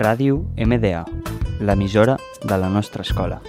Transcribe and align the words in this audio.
Ràdio 0.00 0.46
MDA, 0.56 1.02
l'emissora 1.60 2.14
de 2.40 2.56
la 2.56 2.70
nostra 2.72 3.02
escola. 3.02 3.42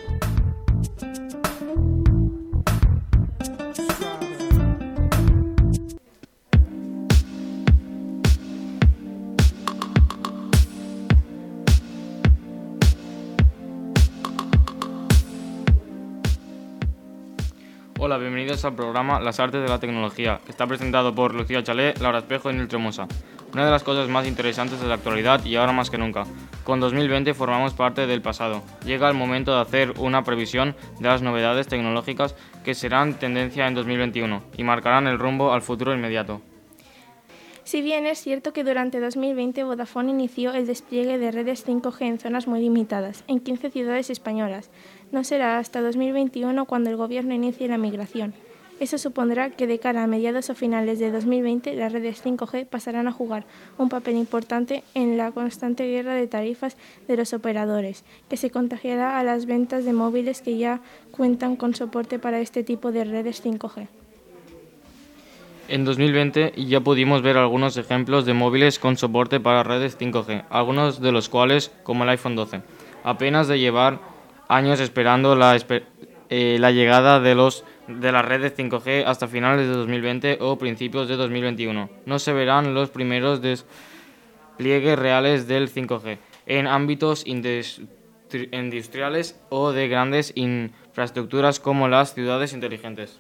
Hola, 17.97 18.18
bienvenidos 18.18 18.65
al 18.65 18.75
programa 18.75 19.21
Las 19.21 19.39
Artes 19.39 19.61
de 19.61 19.70
la 19.70 19.79
Tecnología, 19.79 20.42
que 20.43 20.52
está 20.52 20.68
presentado 20.68 21.15
por 21.15 21.33
Lucía 21.33 21.64
Chalé, 21.64 21.93
Laura 22.02 22.20
Espejo 22.20 22.52
y 22.52 22.56
Nil 22.56 22.68
Tremosa. 22.68 23.07
Una 23.54 23.65
de 23.65 23.71
las 23.71 23.83
cosas 23.83 24.07
más 24.07 24.25
interesantes 24.25 24.79
de 24.79 24.87
la 24.87 24.96
actualidad 24.96 25.43
y 25.43 25.55
ahora 25.55 25.73
más 25.73 25.89
que 25.89 25.97
nunca. 25.97 26.25
Con 26.64 26.79
2020 26.79 27.33
formamos 27.33 27.73
parte 27.73 28.07
del 28.07 28.21
pasado. 28.21 28.64
Llega 28.86 29.09
el 29.09 29.14
momento 29.14 29.54
de 29.54 29.61
hacer 29.61 29.93
una 30.00 30.23
previsión 30.23 30.75
de 31.00 31.07
las 31.09 31.21
novedades 31.21 31.68
tecnológicas 31.68 32.36
que 32.64 32.75
serán 32.75 33.16
tendencia 33.16 33.67
en 33.67 33.73
2021 33.75 34.42
y 34.58 34.64
marcarán 34.64 35.08
el 35.08 35.19
rumbo 35.19 35.52
al 35.52 35.61
futuro 35.61 35.94
inmediato. 35.94 36.42
Si 37.64 37.81
bien 37.81 38.06
es 38.06 38.19
cierto 38.19 38.53
que 38.53 38.64
durante 38.64 39.00
2020 39.00 39.64
Vodafone 39.64 40.11
inició 40.11 40.53
el 40.53 40.66
despliegue 40.66 41.17
de 41.17 41.31
redes 41.31 41.67
5G 41.67 42.02
en 42.02 42.20
zonas 42.20 42.47
muy 42.47 42.59
limitadas, 42.59 43.23
en 43.28 43.39
15 43.39 43.70
ciudades 43.70 44.09
españolas, 44.09 44.70
no 45.11 45.23
será 45.23 45.58
hasta 45.58 45.81
2021 45.81 46.66
cuando 46.66 46.89
el 46.89 46.95
Gobierno 46.95 47.33
inicie 47.33 47.67
la 47.67 47.78
migración. 47.78 48.33
Eso 48.81 48.98
supondrá 48.98 49.52
que 49.52 49.67
de 49.67 49.78
cara 49.78 50.02
a 50.03 50.08
mediados 50.08 50.50
o 50.50 50.56
finales 50.56 50.98
de 50.98 51.12
2020 51.12 51.76
las 51.76 51.94
redes 51.94 52.26
5G 52.26 52.66
pasarán 52.66 53.08
a 53.08 53.12
jugar 53.12 53.45
un 53.78 53.90
papel 53.90 54.16
importante 54.16 54.84
en 54.96 55.18
la 55.18 55.32
constante 55.32 55.86
guerra 55.86 56.16
de 56.16 56.26
tarifas 56.26 56.78
de 57.08 57.16
los 57.16 57.32
operadores, 57.32 58.04
que 58.28 58.38
se 58.38 58.50
contagiará 58.50 59.20
a 59.20 59.23
las 59.23 59.46
ventas 59.46 59.86
de 59.86 59.94
móviles 59.94 60.42
que 60.42 60.58
ya 60.58 60.82
cuentan 61.12 61.58
con 61.58 61.76
soporte 61.76 62.18
para 62.18 62.40
este 62.40 62.64
tipo 62.64 62.92
de 62.92 63.04
redes 63.04 63.46
5G. 63.46 63.88
En 65.68 65.86
2020 65.86 66.54
ya 66.58 66.80
pudimos 66.80 67.22
ver 67.22 67.38
algunos 67.38 67.78
ejemplos 67.78 68.26
de 68.26 68.34
móviles 68.34 68.80
con 68.80 68.98
soporte 68.98 69.40
para 69.40 69.62
redes 69.62 69.95
5G, 70.00 70.45
algunos 70.50 71.00
de 71.00 71.12
los 71.12 71.30
cuales, 71.30 71.72
como 71.84 72.04
el 72.04 72.10
iPhone 72.10 72.36
12, 72.36 72.64
apenas 73.04 73.48
de 73.48 73.60
llevar 73.60 74.00
años 74.48 74.80
esperando 74.80 75.36
la, 75.36 75.56
eh, 76.32 76.58
la 76.60 76.72
llegada 76.72 77.20
de, 77.20 77.36
los, 77.36 77.64
de 78.00 78.11
las 78.11 78.25
redes 78.25 78.58
5G 78.58 79.03
hasta 79.06 79.28
finales 79.28 79.67
de 79.67 79.73
2020 79.73 80.39
o 80.42 80.58
principios 80.58 81.08
de 81.08 81.16
2021. 81.16 81.89
No 82.06 82.20
se 82.20 82.33
verán 82.33 82.73
los 82.73 82.89
primeros 82.89 83.42
despliegues 83.42 84.98
reales 84.98 85.48
del 85.48 85.72
5G 85.72 86.17
en 86.45 86.67
ámbitos 86.67 87.25
industriales 87.25 89.39
o 89.50 89.72
de 89.72 89.88
grandes 89.88 90.33
infraestructuras 90.36 91.59
como 91.59 91.88
las 91.88 92.14
ciudades 92.14 92.53
inteligentes. 92.53 93.20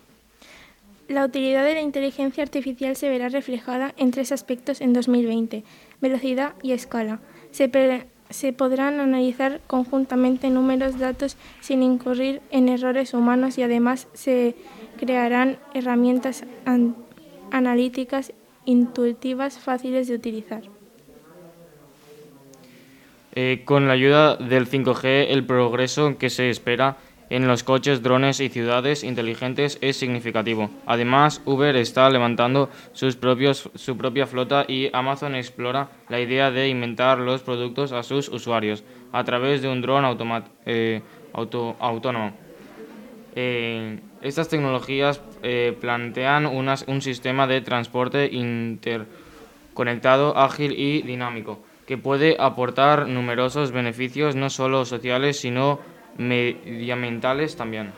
La 1.07 1.25
utilidad 1.25 1.65
de 1.65 1.73
la 1.73 1.81
inteligencia 1.81 2.41
artificial 2.41 2.95
se 2.95 3.09
verá 3.09 3.27
reflejada 3.27 3.93
en 3.97 4.11
tres 4.11 4.31
aspectos 4.31 4.79
en 4.79 4.93
2020, 4.93 5.63
velocidad 5.99 6.53
y 6.63 6.71
escala. 6.71 7.19
Se, 7.51 7.69
se 8.31 8.53
podrán 8.53 8.99
analizar 8.99 9.61
conjuntamente 9.67 10.49
números 10.49 10.99
datos 10.99 11.37
sin 11.59 11.83
incurrir 11.83 12.41
en 12.51 12.69
errores 12.69 13.13
humanos 13.13 13.57
y 13.57 13.63
además 13.63 14.07
se 14.13 14.55
crearán 14.97 15.57
herramientas 15.73 16.43
analíticas 17.51 18.33
intuitivas 18.65 19.59
fáciles 19.59 20.07
de 20.07 20.15
utilizar. 20.15 20.63
Eh, 23.33 23.61
con 23.63 23.87
la 23.87 23.93
ayuda 23.93 24.35
del 24.35 24.67
5G, 24.67 25.27
el 25.29 25.45
progreso 25.45 26.17
que 26.17 26.29
se 26.29 26.49
espera 26.49 26.97
en 27.31 27.47
los 27.47 27.63
coches, 27.63 28.03
drones 28.03 28.39
y 28.41 28.49
ciudades 28.49 29.05
inteligentes 29.05 29.77
es 29.79 29.95
significativo. 29.95 30.69
Además, 30.85 31.41
Uber 31.45 31.77
está 31.77 32.09
levantando 32.09 32.69
sus 32.91 33.15
propios, 33.15 33.69
su 33.73 33.97
propia 33.97 34.27
flota 34.27 34.65
y 34.67 34.89
Amazon 34.91 35.35
explora 35.35 35.87
la 36.09 36.19
idea 36.19 36.51
de 36.51 36.67
inventar 36.67 37.19
los 37.19 37.41
productos 37.41 37.93
a 37.93 38.03
sus 38.03 38.27
usuarios 38.27 38.83
a 39.13 39.23
través 39.23 39.61
de 39.61 39.69
un 39.69 39.81
dron 39.81 40.03
eh, 40.65 41.01
autónomo. 41.33 42.33
Eh, 43.33 44.01
estas 44.21 44.49
tecnologías 44.49 45.21
eh, 45.41 45.73
plantean 45.79 46.45
un 46.45 47.01
sistema 47.01 47.47
de 47.47 47.61
transporte 47.61 48.29
interconectado, 48.29 50.37
ágil 50.37 50.77
y 50.77 51.01
dinámico, 51.03 51.59
que 51.87 51.97
puede 51.97 52.35
aportar 52.37 53.07
numerosos 53.07 53.71
beneficios 53.71 54.35
no 54.35 54.49
solo 54.49 54.83
sociales, 54.83 55.39
sino 55.39 55.79
medioambientales 56.17 57.55
también. 57.55 57.91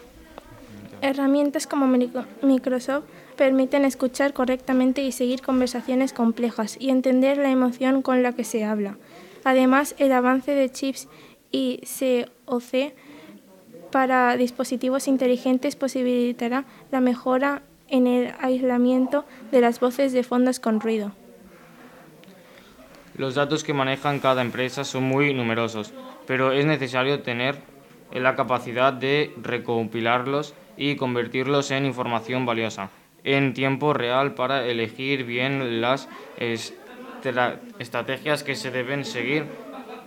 Herramientas 1.02 1.68
como 1.68 1.86
Microsoft 2.42 3.04
permiten 3.36 3.84
escuchar 3.84 4.34
correctamente 4.34 5.04
y 5.04 5.12
seguir 5.12 5.42
conversaciones 5.42 6.14
complejas 6.14 6.78
y 6.80 6.90
entender 6.90 7.38
la 7.38 7.50
emoción 7.50 8.02
con 8.02 8.24
la 8.24 8.34
que 8.34 8.44
se 8.44 8.64
habla. 8.64 8.98
Además, 9.44 9.96
el 9.98 10.14
avance 10.14 10.54
de 10.54 10.72
chips 10.72 11.10
y 11.52 11.82
COC 12.46 12.94
para 13.92 14.38
dispositivos 14.38 15.08
inteligentes 15.08 15.76
posibilitará 15.76 16.66
la 16.92 17.02
mejora 17.02 17.62
en 17.90 18.08
el 18.08 18.34
aislamiento 18.40 19.26
de 19.52 19.62
las 19.62 19.80
voces 19.80 20.14
de 20.14 20.24
fondos 20.24 20.60
con 20.60 20.80
ruido. 20.80 21.12
Los 23.18 23.36
datos 23.36 23.64
que 23.64 23.74
manejan 23.74 24.20
cada 24.20 24.42
empresa 24.42 24.84
son 24.84 25.04
muy 25.04 25.34
numerosos, 25.34 25.94
pero 26.26 26.52
es 26.52 26.66
necesario 26.66 27.22
tener 27.22 27.58
la 28.14 28.36
capacidad 28.36 28.94
de 28.94 29.34
recompilarlos 29.42 30.54
y 30.78 30.96
convertirlos 30.96 31.72
en 31.72 31.86
información 31.86 32.46
valiosa 32.46 32.90
en 33.24 33.54
tiempo 33.54 33.94
real 33.94 34.34
para 34.34 34.66
elegir 34.66 35.24
bien 35.24 35.82
las 35.82 36.10
estrategias 37.80 38.44
que 38.44 38.56
se 38.56 38.72
deben 38.72 39.06
seguir 39.06 39.46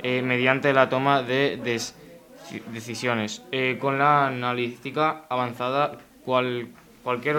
eh, 0.02 0.22
mediante 0.22 0.72
la 0.72 0.88
toma 0.88 1.22
de 1.22 1.56
decisiones. 2.72 3.42
Eh, 3.52 3.78
con 3.80 3.98
la 3.98 4.26
analítica 4.26 5.24
avanzada, 5.28 5.98
cualquier 6.24 7.36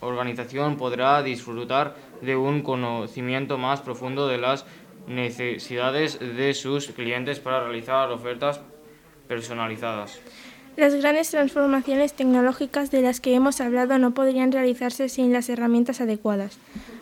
organización 0.00 0.76
podrá 0.76 1.22
disfrutar 1.22 1.94
de 2.20 2.36
un 2.36 2.62
conocimiento 2.62 3.58
más 3.58 3.80
profundo 3.80 4.26
de 4.26 4.38
las 4.38 4.66
necesidades 5.06 6.18
de 6.20 6.54
sus 6.54 6.88
clientes 6.88 7.40
para 7.40 7.64
realizar 7.64 8.10
ofertas 8.10 8.60
personalizadas. 9.28 10.20
Las 10.74 10.94
grandes 10.94 11.30
transformaciones 11.30 12.14
tecnológicas 12.14 12.90
de 12.90 13.02
las 13.02 13.20
que 13.20 13.34
hemos 13.34 13.60
hablado 13.60 13.98
no 13.98 14.14
podrían 14.14 14.52
realizarse 14.52 15.10
sin 15.10 15.30
las 15.30 15.50
herramientas 15.50 16.00
adecuadas, 16.00 16.58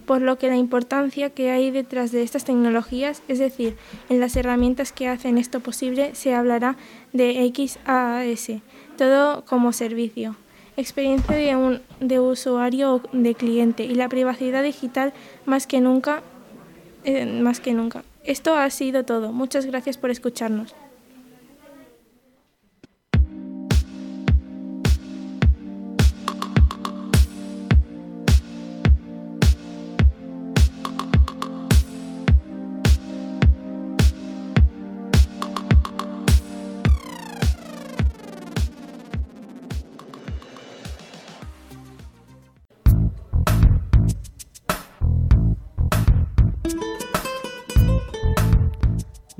por 0.06 0.22
lo 0.22 0.38
que 0.38 0.48
la 0.48 0.56
importancia 0.56 1.30
que 1.30 1.52
hay 1.52 1.70
detrás 1.70 2.10
de 2.10 2.24
estas 2.24 2.44
tecnologías, 2.44 3.22
es 3.28 3.38
decir, 3.38 3.76
en 4.08 4.18
las 4.18 4.34
herramientas 4.34 4.90
que 4.90 5.06
hacen 5.06 5.38
esto 5.38 5.60
posible, 5.60 6.16
se 6.16 6.34
hablará 6.34 6.76
de 7.12 7.48
XaaS, 7.54 8.60
todo 8.96 9.44
como 9.44 9.72
servicio, 9.72 10.34
experiencia 10.76 11.36
de, 11.36 11.54
un, 11.54 11.80
de 12.00 12.18
usuario 12.18 12.96
o 12.96 13.02
de 13.12 13.36
cliente 13.36 13.84
y 13.84 13.94
la 13.94 14.08
privacidad 14.08 14.64
digital 14.64 15.12
más 15.46 15.68
que 15.68 15.80
nunca. 15.80 16.24
Eh, 17.04 17.24
más 17.40 17.60
que 17.60 17.72
nunca. 17.72 18.02
Esto 18.24 18.56
ha 18.56 18.68
sido 18.68 19.04
todo. 19.04 19.32
Muchas 19.32 19.64
gracias 19.64 19.96
por 19.96 20.10
escucharnos. 20.10 20.74